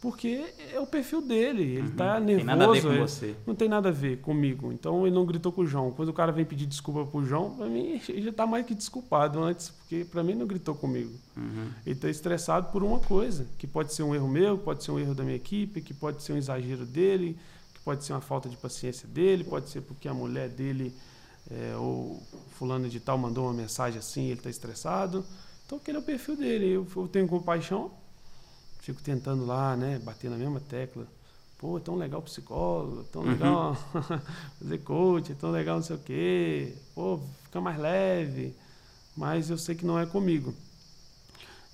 [0.07, 1.97] Porque é o perfil dele, ele uhum.
[1.97, 2.37] tá nervoso.
[2.37, 3.37] Tem nada a ver com ele, você.
[3.45, 4.73] Não tem nada a ver comigo.
[4.73, 5.90] Então ele não gritou com o João.
[5.90, 8.73] Quando o cara vem pedir desculpa pro João, pra mim ele já tá mais que
[8.73, 11.12] desculpado antes, porque para mim não gritou comigo.
[11.37, 11.71] Uhum.
[11.85, 14.99] Ele tá estressado por uma coisa, que pode ser um erro meu, pode ser um
[15.01, 17.37] erro da minha equipe, que pode ser um exagero dele,
[17.75, 20.95] que pode ser uma falta de paciência dele, pode ser porque a mulher dele
[21.51, 25.27] é, ou fulano de tal mandou uma mensagem assim, ele tá estressado.
[25.66, 26.71] Então aquele é o perfil dele.
[26.71, 27.90] Eu, eu tenho compaixão,
[28.87, 31.09] fico tentando lá, né, bater na mesma tecla.
[31.59, 33.31] Pô, é tão legal psicólogo, tão uhum.
[33.31, 33.75] legal
[34.61, 36.72] fazer coach, é tão legal não sei o quê.
[36.94, 38.55] Pô, fica mais leve.
[39.16, 40.55] Mas eu sei que não é comigo.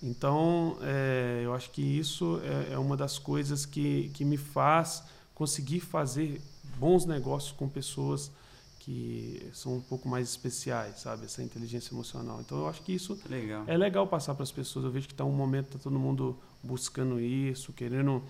[0.02, 5.02] Então, é, eu acho que isso é, é, uma das coisas que, que me faz
[5.34, 6.40] conseguir fazer
[6.78, 8.30] bons negócios com pessoas
[8.78, 11.26] que são um pouco mais especiais, sabe?
[11.26, 12.40] Essa inteligência emocional.
[12.40, 13.64] Então, eu acho que isso legal.
[13.66, 14.84] é legal passar para as pessoas.
[14.84, 18.22] Eu vejo que está um momento, está todo mundo buscando isso, querendo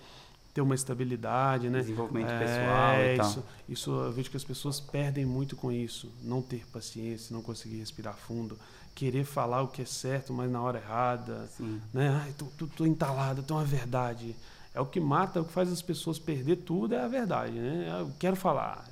[0.53, 1.79] ter uma estabilidade, né?
[1.79, 3.29] Desenvolvimento é, pessoal e tal.
[3.29, 6.11] Isso, isso eu vejo que as pessoas perdem muito com isso.
[6.21, 8.57] Não ter paciência, não conseguir respirar fundo,
[8.93, 11.47] querer falar o que é certo, mas na hora errada.
[11.57, 11.81] Sim.
[11.91, 12.09] Né?
[12.23, 14.35] Ai, tô, tô, tô entalado, tem uma verdade.
[14.75, 17.53] É o que mata, é o que faz as pessoas perder tudo, é a verdade,
[17.53, 17.95] né?
[17.99, 18.87] Eu quero falar.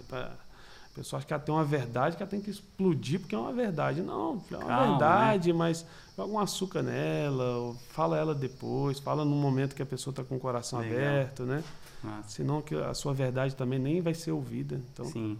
[0.91, 3.37] A pessoa acha que ela tem uma verdade que ela tem que explodir porque é
[3.37, 4.01] uma verdade.
[4.01, 5.57] Não, é uma Calma, verdade, né?
[5.57, 5.85] mas
[6.17, 10.35] joga um açúcar nela, fala ela depois, fala no momento que a pessoa está com
[10.35, 10.97] o coração Legal.
[10.97, 11.63] aberto, né?
[12.03, 12.29] Nossa.
[12.29, 14.81] Senão que a sua verdade também nem vai ser ouvida.
[14.91, 15.05] Então...
[15.05, 15.37] Sim.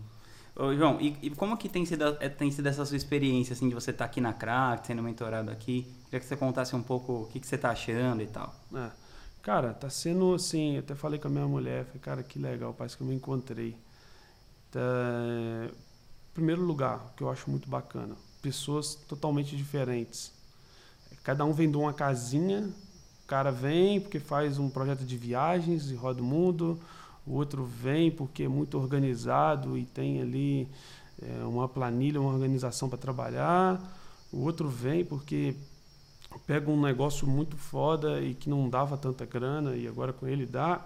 [0.56, 3.70] Ô, João, e, e, como que tem sido, é, tem sido essa sua experiência, assim,
[3.70, 5.88] de você estar tá aqui na CRAC, sendo mentorado aqui?
[6.06, 8.54] Queria que você contasse um pouco o que, que você está achando e tal.
[8.76, 8.90] É.
[9.42, 12.98] Cara, tá sendo assim, até falei com a minha mulher, falei, cara, que legal, parece
[12.98, 13.76] que eu me encontrei.
[14.72, 14.80] Tá,
[16.34, 20.32] primeiro lugar, que eu acho muito bacana, pessoas totalmente diferentes.
[21.24, 22.70] Cada um vem de uma casinha,
[23.24, 26.80] o cara vem porque faz um projeto de viagens e roda o mundo,
[27.28, 30.68] o outro vem porque é muito organizado e tem ali
[31.22, 33.80] é, uma planilha, uma organização para trabalhar,
[34.32, 35.54] o outro vem porque
[36.48, 40.46] pega um negócio muito foda e que não dava tanta grana e agora com ele
[40.46, 40.82] dá.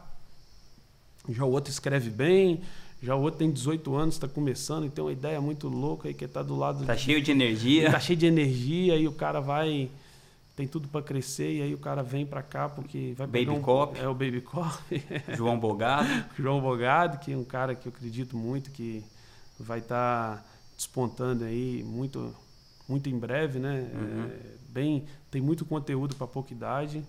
[1.30, 2.62] Já o outro escreve bem,
[3.06, 6.13] já o outro tem 18 anos, está começando e tem uma ideia muito louca e
[6.13, 6.84] que está do lado.
[6.86, 7.91] Tá de, cheio de energia.
[7.91, 9.91] Tá cheio de energia e o cara vai
[10.56, 13.62] tem tudo para crescer e aí o cara vem para cá porque vai Baby um,
[13.62, 14.00] Cop.
[14.00, 14.82] É o Baby Cop.
[15.38, 16.08] João Bogado.
[16.36, 19.04] João Bogado, que é um cara que eu acredito muito que
[19.60, 22.36] vai estar tá despontando aí muito
[22.89, 23.88] muito em breve, né?
[23.94, 24.26] Uhum.
[24.26, 24.39] É,
[24.70, 27.04] bem, tem muito conteúdo para pouca idade.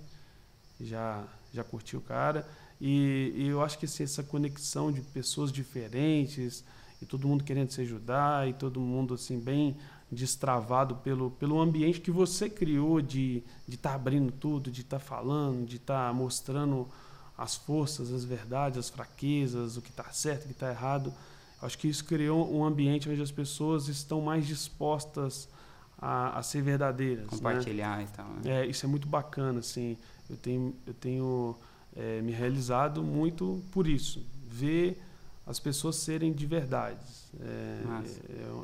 [0.78, 2.46] Já já curti o cara.
[2.80, 6.64] E, e eu acho que assim, essa conexão de pessoas diferentes
[7.00, 9.76] e todo mundo querendo se ajudar e todo mundo assim bem
[10.10, 15.04] destravado pelo, pelo ambiente que você criou de estar tá abrindo tudo, de estar tá
[15.04, 16.86] falando, de estar tá mostrando
[17.36, 21.12] as forças, as verdades, as fraquezas, o que está certo, o que está errado.
[21.60, 25.48] Acho que isso criou um ambiente onde as pessoas estão mais dispostas
[25.98, 27.24] a, a ser verdadeiras.
[27.24, 27.30] Né?
[27.30, 28.04] Compartilhar né?
[28.04, 28.28] e tal.
[28.28, 28.62] Né?
[28.62, 29.96] É, isso é muito bacana, assim.
[30.30, 31.56] Eu tenho, eu tenho
[31.96, 34.24] é, me realizado muito por isso.
[34.48, 35.00] Ver
[35.46, 36.98] as pessoas serem de verdade.
[37.40, 37.82] É,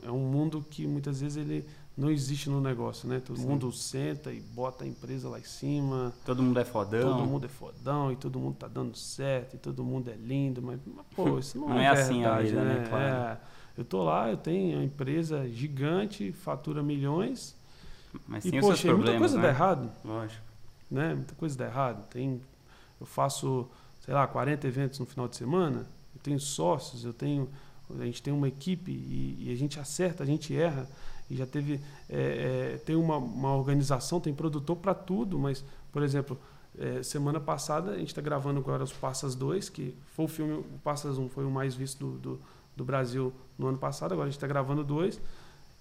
[0.02, 1.64] é, é, um mundo que muitas vezes ele
[1.96, 3.20] não existe no negócio, né?
[3.24, 3.46] Todo Sim.
[3.46, 6.12] mundo senta e bota a empresa lá em cima.
[6.24, 7.16] Todo mundo é fodão.
[7.16, 10.62] Todo mundo é fodão e todo mundo tá dando certo e todo mundo é lindo,
[10.62, 12.74] mas, mas pô, isso não, não é, é verdade, assim a vida, né?
[12.74, 12.86] né?
[12.88, 13.04] Claro.
[13.04, 13.38] É,
[13.76, 17.54] eu tô lá, eu tenho uma empresa gigante, fatura milhões.
[18.26, 19.42] Mas e, poxa, muita coisa né?
[19.42, 19.90] dá errado.
[20.04, 20.44] Lógico.
[20.90, 21.14] Né?
[21.14, 22.06] Muita coisa dá errado.
[22.08, 22.40] Tem,
[23.02, 23.68] eu faço,
[24.00, 27.48] sei lá, 40 eventos no final de semana, eu tenho sócios, eu tenho
[28.00, 30.88] a gente tem uma equipe e, e, a gente acerta, a gente erra.
[31.30, 31.80] E já teve.
[32.08, 36.38] É, é, tem uma, uma organização, tem produtor para tudo, mas, por exemplo,
[36.78, 40.54] é, semana passada a gente está gravando agora os Passas 2, que foi o filme,
[40.54, 42.40] o Passas 1 foi o mais visto do, do,
[42.76, 45.20] do Brasil no ano passado, agora a gente está gravando dois.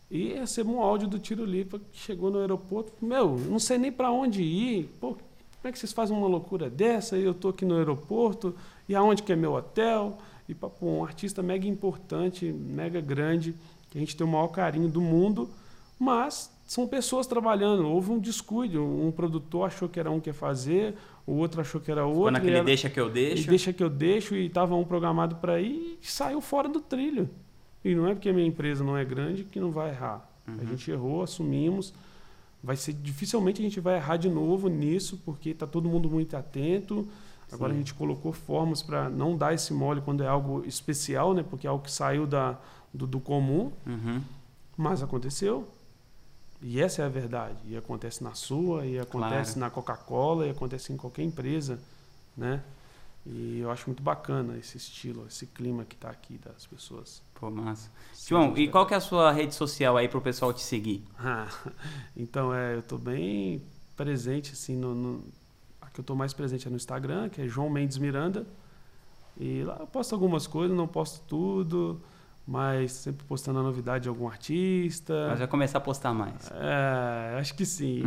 [0.09, 2.93] E recebo um áudio do Tiro Lipa que chegou no aeroporto.
[3.01, 4.89] Meu, não sei nem para onde ir.
[4.99, 5.17] Pô,
[5.61, 7.15] como é que vocês fazem uma loucura dessa?
[7.15, 8.55] E eu estou aqui no aeroporto.
[8.89, 10.17] E aonde que é meu hotel?
[10.49, 13.53] E pô, um artista mega importante, mega grande,
[13.91, 15.51] que a gente tem o maior carinho do mundo,
[15.99, 17.87] mas são pessoas trabalhando.
[17.87, 18.83] Houve um descuido.
[18.83, 20.95] Um produtor achou que era um que ia fazer,
[21.27, 22.23] o outro achou que era outro.
[22.23, 23.47] Quando aquele era, deixa que eu deixo.
[23.47, 27.29] Deixa que eu deixo e estava um programado para ir e saiu fora do trilho.
[27.85, 30.27] E não é porque a minha empresa não é grande que não vai errar.
[30.47, 30.57] Uhum.
[30.59, 31.93] A gente errou, assumimos.
[32.63, 36.37] Vai ser dificilmente a gente vai errar de novo nisso, porque está todo mundo muito
[36.37, 37.07] atento.
[37.51, 37.77] Agora Sim.
[37.77, 41.43] a gente colocou formas para não dar esse mole quando é algo especial, né?
[41.43, 42.57] Porque é algo que saiu da,
[42.93, 43.71] do, do comum.
[43.85, 44.21] Uhum.
[44.77, 45.67] Mas aconteceu.
[46.61, 47.57] E essa é a verdade.
[47.67, 49.59] E acontece na sua, e acontece claro.
[49.59, 51.79] na Coca-Cola, e acontece em qualquer empresa,
[52.37, 52.61] né?
[53.25, 57.21] E eu acho muito bacana esse estilo, esse clima que está aqui das pessoas.
[57.41, 57.89] Pô, massa.
[58.27, 61.03] João, e qual que é a sua rede social aí para o pessoal te seguir?
[61.17, 61.47] Ah,
[62.15, 63.63] então, é, eu estou bem
[63.97, 65.23] presente assim no, no
[65.91, 68.45] que eu estou mais presente é no Instagram, que é João Mendes Miranda.
[69.39, 71.99] E lá eu posto algumas coisas, não posto tudo,
[72.47, 75.27] mas sempre postando a novidade de algum artista.
[75.29, 76.49] Mas vai começar a postar mais.
[76.51, 78.03] É, acho que sim.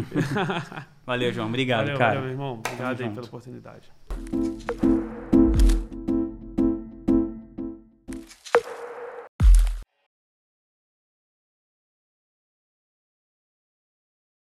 [1.04, 1.48] valeu, João.
[1.48, 2.20] Obrigado, valeu, cara.
[2.20, 2.52] Valeu, meu irmão.
[2.54, 3.92] Obrigado aí pela oportunidade.